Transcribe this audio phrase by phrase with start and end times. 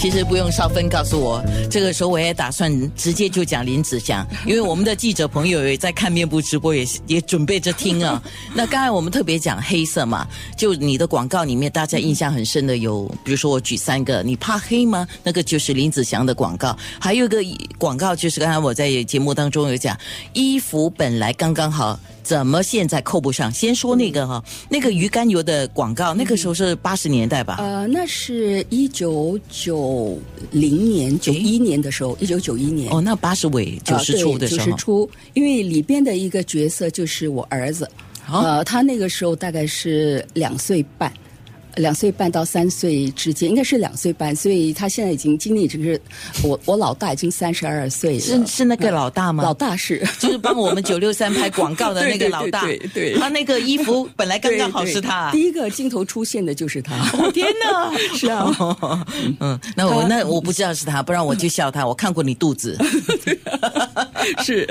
[0.00, 8.22] 其实不用少芬告诉我，这个时候我也打算直接就讲林子祥，因为我们的记者朋友也在看面部直播，也也准备着听啊。
[8.54, 10.24] 那刚才我们特别讲黑色嘛，
[10.56, 15.04] 就你的广告里面，大家印象很深的有，比如说我举三个，你怕黑吗？
[15.24, 17.38] 那个就是林子祥的广告，还有一个
[17.76, 19.98] 广告就是刚才我在节目当中有讲，
[20.32, 21.98] 衣服本来刚刚好。
[22.28, 23.50] 怎么现在扣不上？
[23.50, 27.56] 先说那个哈，那个鱼肝油的广告，那个时候是八十年代吧？
[27.58, 30.18] 呃，那是一九九
[30.50, 32.92] 零年、九一年的时候，一九九一年。
[32.92, 34.66] 哦，那八十尾九十初的时候。
[34.66, 37.90] 九十初，因为里边的一个角色就是我儿子，
[38.30, 41.10] 呃，他那个时候大概是两岁半。
[41.76, 46.00] 两岁半到三岁之间，应该是两岁半，所以他现在已经经历就是。
[46.42, 49.42] 我我老大已经三十二岁了，是是那个老大吗？
[49.42, 52.62] 老大是，就是帮我们九六三拍广告的那个老大。
[52.66, 55.30] 对对，他那个衣服本来刚刚好是他。
[55.32, 56.94] 第一个镜头出现的就是他。
[57.32, 57.92] 天哪！
[58.16, 59.06] 是啊，
[59.40, 61.84] 嗯，那我那我不知道是他，不然我就笑他。
[61.88, 62.78] 我看过你肚子。
[64.44, 64.66] 是，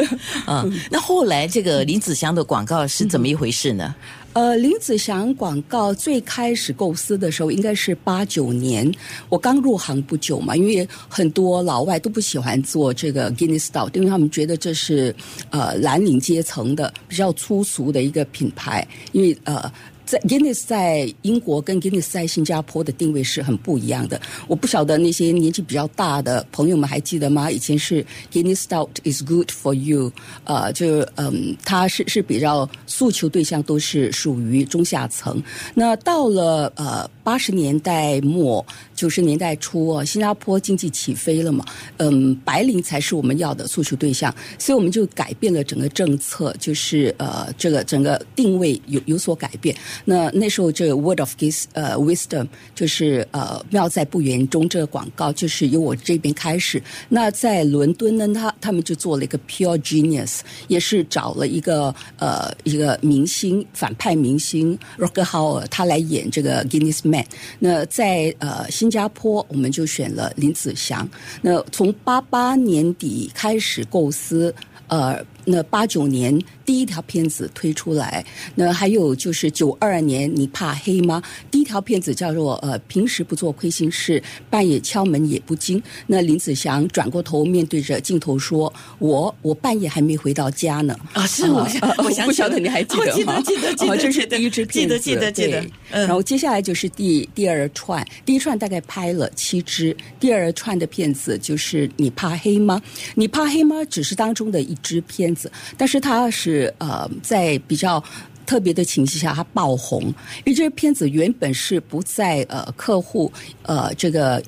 [0.47, 3.93] 嗯，那后来这个林子祥的广告是怎么一回事呢？
[4.37, 8.87] 呃，林子祥广告最开始构思的时候，应该是八九年，
[9.29, 15.15] 我刚入行不久嘛，因为很多老外都不喜欢做这个 Guinness Style，因为他们觉得这是
[15.49, 19.71] 呃蓝领阶层的比较粗俗的一个品牌，因为呃。
[20.07, 24.19] 在 Guinness 在英国跟 Guinness 在新加坡的定位是很不一样的。
[24.47, 27.51] 我不晓得那些年纪比较大的朋友们还记得吗？
[27.51, 30.09] 以前是 Guinness Stout is good for you，
[30.45, 35.43] 呃，就嗯，它是是比较诉求对象都是属于中下层。
[35.73, 41.65] 那到了呃八十年代末九十年代初，新加坡经济起飞了嘛，
[41.97, 49.75] 嗯，白领才是我们要的诉求对象，所以我们就改变了整个政策，就是呃这个整个定位有有所改变。
[50.05, 56.81] 那那时候这 Word of Gis 呃 Wisdom 就是呃妙在不言中这个广告就是由我这边开始。
[57.09, 67.25] 那在伦敦呢，他他们就做了一个 Pure Genius，也是找了一个呃一个明星反派明星 Roger Howard 他来演这个 Guinness Man。
[67.59, 71.07] 那在呃新加坡我们就选了林子祥。
[71.41, 74.53] 那从八八年底开始构思，
[74.87, 76.39] 呃那八九年。
[76.67, 81.23] 第一条片子推出来，那还有就是九二年，你怕黑吗？
[81.49, 85.81] 第一条片子叫做呃，平时不做亏心事，半夜敲门也不惊。
[86.07, 90.93] 那林子祥转过头面对着镜头说：“我我半夜还没回到家呢。
[91.15, 91.65] ”啊，是我
[92.03, 93.41] 我想不晓得你还记得吗？
[93.45, 95.65] 记得记得记得， 这是第一支片子，记得记得记得。
[95.89, 102.81] 然后接下来就是第第二串，第一串大概拍了七支，第二串的片子就是你怕黑吗？
[103.15, 103.77] 你怕黑吗？
[103.89, 105.33] 只是当中的一支片
[105.77, 106.73] 但是他是。
[106.79, 108.03] 呃，在比较
[108.45, 110.01] 特别的情形下，他爆红。
[110.01, 110.13] 因
[110.45, 113.31] 为这个片子原本是不在呃客户
[113.63, 114.41] 呃这个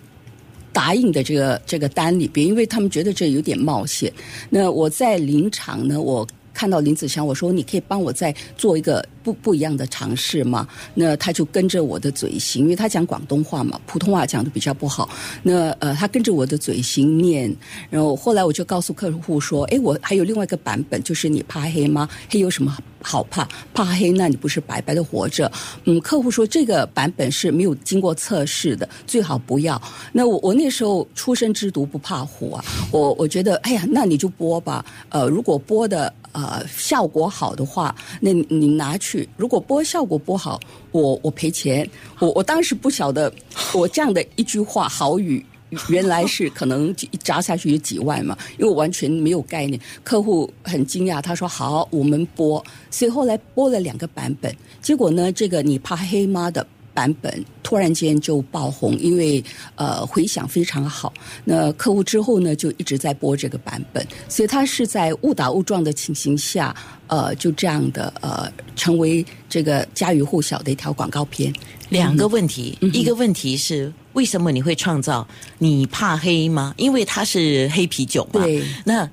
[0.72, 4.13] 答应的这个这个单里边，因为他们觉得这有点冒险。
[4.50, 9.05] 那我在临场呢，我看到林子祥，我说你可以帮我再做一个。
[9.21, 10.65] 不不一样的尝试吗，
[10.95, 15.07] 那他就跟着我的嘴型，因为他讲广东话嘛，普通话讲的比较不好。
[15.43, 17.53] 那呃，他跟着我的嘴型念，
[17.89, 22.07] 然后后来我就告诉客户说：“哎，我还有另外一个版本，就是你怕黑吗？
[22.29, 23.47] 黑有什么好怕？
[23.73, 25.51] 怕黑，那你不是白白的活着？”
[25.83, 29.79] 嗯，客户说这个版本是没有经过测试的，最好不要。
[30.13, 34.83] 那我我那时候出生之犊不怕虎啊，我我觉得哎呀，那你就播吧。
[35.09, 36.11] 呃，如果播的
[36.44, 39.27] 呃效果好的话，那你拿去。
[39.38, 40.59] 如果播效果不好，
[40.91, 41.89] 我我赔钱。
[42.19, 43.31] 我我当时不晓得，
[43.73, 45.45] 我这样的一句话好语，
[45.89, 49.79] 原来是可能一砸下去有几万嘛，因为我完全没有概念。
[50.03, 52.63] 客户很惊讶，他说好，我们播。
[52.89, 56.66] 所以后来播了两个版本，结果呢，这个你怕黑妈的。
[56.94, 59.44] 版本突然间就爆红，因为
[59.75, 61.13] 呃回响非常好。
[61.45, 66.75] 那客户之后呢，就一直在播这个版本，所以他是在误打误撞的情形下，
[67.07, 71.53] 呃，就这样的呃，成为这个家喻户晓的一条广告片。
[71.89, 75.27] 两个问题，一个问题是为什么你会创造？
[75.57, 76.74] 你怕黑吗？
[76.77, 78.44] 因为它是黑啤酒嘛。
[78.44, 79.09] 对，那。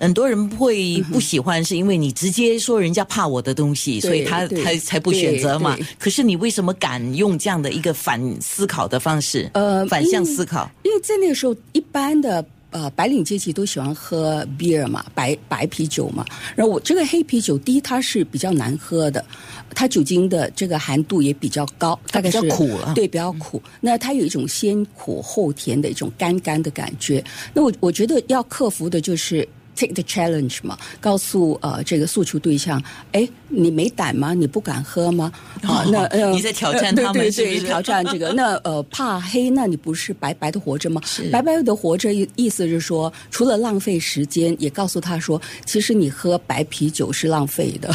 [0.00, 5.76] 很多人会不喜欢，是因为你直接说人家怕我的东西，所以他才才不选择嘛。
[5.98, 9.50] 可是你为什么敢用这样的一个反思考的方式？
[9.52, 10.68] 呃，反向思考。
[10.82, 16.24] 因为在那个时候，一般的呃白领阶级都喜欢喝 beer 嘛，白白啤酒嘛。
[16.56, 19.22] 然后我这个黑啤酒，第一它是比较难喝的，
[19.74, 23.62] 它酒精的这个含度也比较高，大概是比较苦了对，比较苦。
[23.82, 27.22] 那它有一种先苦后甜的一种干干的感觉。
[27.52, 29.46] 那我我觉得要克服的就是。
[29.80, 32.82] Take the challenge 嘛，告诉呃这个诉求对象，
[33.12, 34.34] 哎，你没胆吗？
[34.34, 35.32] 你不敢喝吗？
[35.62, 38.30] 啊，那呃 你在挑战他们呃对是不是对对，挑战这个。
[38.34, 41.30] 那呃，怕黑，那你不是白白的活着吗是？
[41.30, 47.90] 白白的活着，意意思是说，除了浪费时间，也告诉他说，其实你喝白啤酒是浪费的，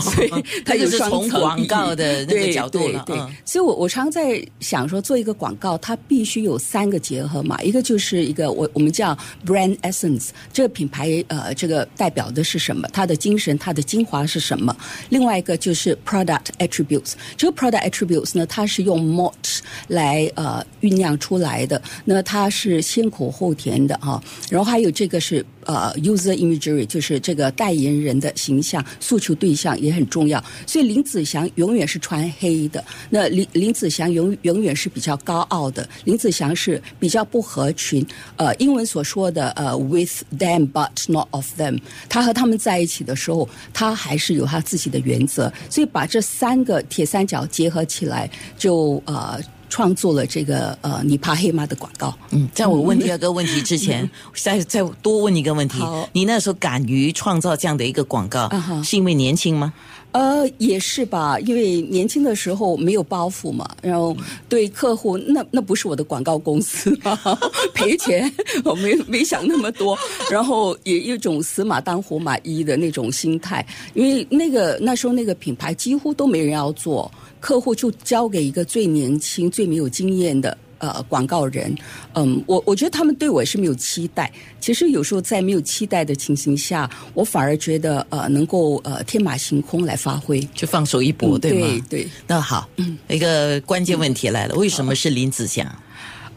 [0.00, 0.30] 所以
[0.64, 9.16] 它有这个是从广告的那个角度了对对嗯所以我我常在想说，做一个广告，它必须有三个结合嘛，一个就是一个我我们叫
[9.46, 12.88] brand essence，这个品牌呃这个代表的是什么？
[12.92, 14.76] 它的精神，它的精华是什么？
[15.08, 30.42] 另外一个就是 product attributes，这个 product attributes 呢，它是用 malt 来呃酝酿出来的，那它是先苦后甜的哈、然后还有这个是呃 user imagery，就是这个代言人的形象诉求对象也很重要。
[30.66, 38.06] 所以林子祥永远是穿黑的，那林林子祥永永远是比较高傲的，林子祥是比较不合群。
[38.36, 45.52] 呃，英文所说的呃 with them but not of them，他和他们在一起的时候，他还是有他自己的原则。
[45.68, 49.40] 所以把这三个铁三角结合起来，就呃。
[49.70, 52.14] 创作了这个呃，你怕黑吗的广告。
[52.30, 56.06] 嗯，在我问第二个问题之前， 再再多问一个问题好。
[56.12, 59.72] 你那时候敢于创造这样的一个广告啊，是因为年轻吗？
[60.12, 64.16] 呃，也是吧，因为年轻的时候没有包袱嘛，然后
[64.48, 67.16] 对客户，那那不是我的广告公司嘛，
[67.72, 68.28] 赔钱，
[68.64, 69.96] 我没没想那么多，
[70.28, 73.64] 然后也有一种死马当活马医的那种心态，
[73.94, 77.08] 因为那个那时候那个品牌几乎都没人要做，
[77.40, 80.56] 客户就交给一个最年轻、最没有经验的。
[80.82, 81.76] 呃，广告人，
[82.14, 84.32] 嗯，我我觉得他们对我也是没有期待。
[84.62, 90.40] 其实有时候在没有期待的情形下，我反而觉得呃，能够呃天马行空来发挥。
[90.54, 91.66] 就放手一搏，嗯对吗？
[91.90, 95.70] 对对那好，嗯一个关键问题来了，为什么是林子祥？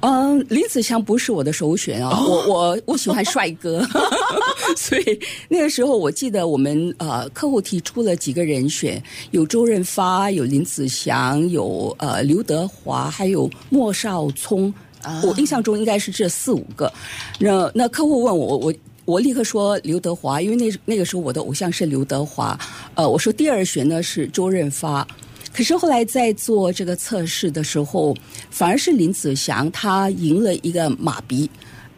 [0.02, 3.80] 嗯，林子祥不是我的首选啊，我我我喜欢帅哥，
[4.78, 5.20] 所以
[5.50, 9.02] 那个时候我记得我们呃客户提出了几个人选，
[9.32, 14.74] 有周润发，有林子祥，有呃刘德华，还有莫少聪。
[15.22, 16.92] 我印象中应该是这四五个。
[17.40, 18.74] 那那客户问我，我我
[19.04, 22.58] 我立刻说刘德华，因为那那个时候我的偶像是刘德华。
[22.96, 25.06] 呃，我说第二选呢是周润发。
[25.54, 28.16] 可是后来在做这个测试的时候，
[28.50, 31.50] 反而是林子祥他赢了一个马鼻。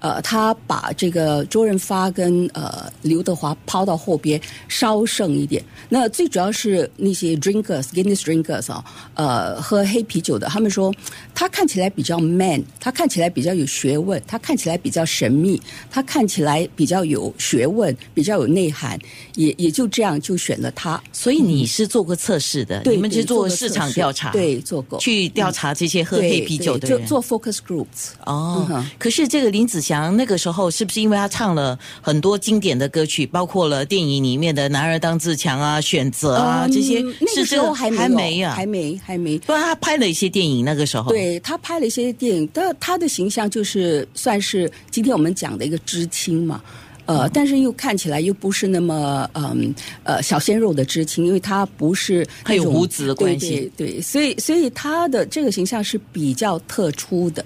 [0.06, 5.64] 呃，他把这个周润发跟呃刘德华抛到后边，稍剩一点。
[5.90, 8.86] 那最主要是那些 drinkers、Guinness drinkers 啊，
[9.16, 10.94] 呃，喝黑啤酒的，他们说
[11.34, 15.60] 他看起来比较 man，他看起来比较有学问，他看起来比较神秘，
[15.90, 19.00] 他看起来比较有学问，比较有内涵，
[19.34, 21.02] 也也就这样就选了他。
[21.12, 25.00] 所以你是做过测试的，对你们去做市场调查，，对，做过。
[25.00, 27.00] 去调查这些喝黑啤酒的人。
[27.00, 28.12] 对做做 focus groups。
[28.24, 39.38] 哦嗯，可是这个林子祥那个时候是不是因为他唱了很多经典的歌曲，包括了电影里面的《男儿当自强》啊、《选择》啊、嗯这些，那个时候还没有还没啊，还没还没。
[39.40, 46.62] 不然他拍了一些电影，那个时候，对他拍了一些电影，但他的形象就是算是今天我们讲的一个知青嘛。
[47.08, 49.72] 呃，但是又看起来又不是那么嗯
[50.04, 53.72] 呃小鲜肉的知青，因为他不是他有胡子的关系。
[53.78, 57.46] 对对对，所以所以他的这个形象是比较特殊的，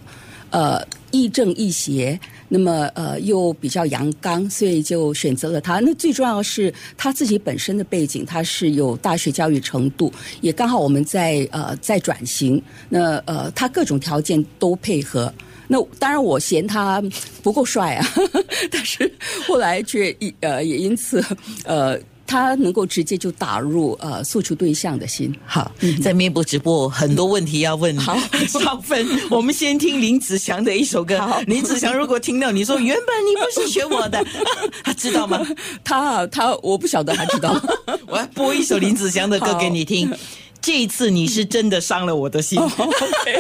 [0.51, 5.79] 呃，亦正亦邪，那么呃又比较阳刚，所以就选择了他。
[5.79, 15.34] 那最重要是他自己本身的背景，他是有大学教育程度，也刚好我们在呃在转型，那呃他各种条件都配合。
[15.72, 17.00] 那当然，我嫌他
[17.43, 18.07] 不够帅啊，
[18.72, 19.12] 但是
[19.48, 21.24] 后来却一呃也因此
[21.63, 21.95] 呃
[22.29, 25.36] 他能够直接就打入呃诉求对象的心。
[25.48, 27.98] 好，在面部直播很多问题要问。
[27.98, 28.15] 好
[28.48, 31.19] 少芬，我们先听林子祥的一首歌。
[31.48, 34.24] 林子祥如果听到你说原本你不是选我的，
[34.86, 35.43] 他知道吗？
[35.83, 37.59] 他啊他我不晓得他知道。
[38.05, 40.13] 我要播一首林子祥的歌给你听。
[40.62, 42.62] 这一次你是真的伤了我的心。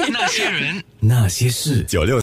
[0.09, 2.17] 那些人，那些事，九六